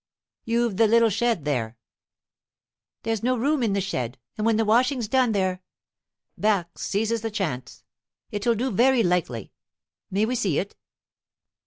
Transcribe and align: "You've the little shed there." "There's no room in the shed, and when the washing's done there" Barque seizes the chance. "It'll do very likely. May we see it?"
"You've 0.45 0.77
the 0.77 0.87
little 0.87 1.11
shed 1.11 1.45
there." 1.45 1.77
"There's 3.03 3.21
no 3.21 3.37
room 3.37 3.61
in 3.61 3.73
the 3.73 3.79
shed, 3.81 4.17
and 4.35 4.47
when 4.47 4.57
the 4.57 4.65
washing's 4.65 5.07
done 5.07 5.31
there" 5.31 5.61
Barque 6.43 6.79
seizes 6.79 7.21
the 7.21 7.29
chance. 7.29 7.83
"It'll 8.31 8.55
do 8.55 8.71
very 8.71 9.03
likely. 9.03 9.53
May 10.09 10.25
we 10.25 10.33
see 10.33 10.57
it?" 10.57 10.75